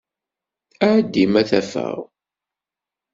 [0.89, 1.97] Ɛeddi ma ad t-afeɣ.